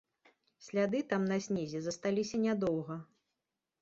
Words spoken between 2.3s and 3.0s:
нядоўга.